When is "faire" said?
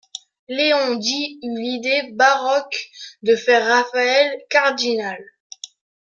3.35-3.67